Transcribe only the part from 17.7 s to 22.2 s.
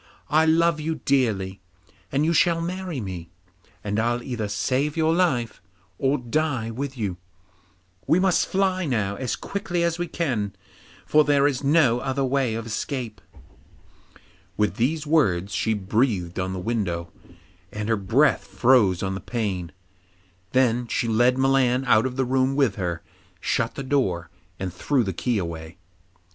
and her breath froze on the pane. Then she led Milan out of